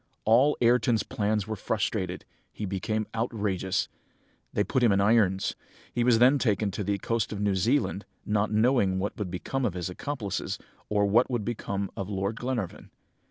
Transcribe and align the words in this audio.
"All 0.25 0.57
Ayrton's 0.61 1.03
plans 1.03 1.45
were 1.45 1.55
frustrated! 1.55 2.25
He 2.51 2.65
became 2.65 3.05
outrageous. 3.13 3.87
They 4.51 4.63
put 4.63 4.81
him 4.81 4.91
in 4.91 4.99
irons. 4.99 5.53
He 5.93 6.03
was 6.03 6.17
then 6.17 6.39
taken 6.39 6.71
to 6.71 6.83
the 6.83 6.97
coast 6.97 7.31
of 7.31 7.39
New 7.39 7.53
Zealand, 7.53 8.05
not 8.25 8.51
knowing 8.51 8.97
what 8.97 9.15
would 9.19 9.29
become 9.29 9.63
of 9.63 9.75
his 9.75 9.91
accomplices, 9.91 10.57
or 10.89 11.05
what 11.05 11.29
would 11.29 11.45
become 11.45 11.91
of 11.95 12.09
Lord 12.09 12.39
Glenarvan. 12.39 12.89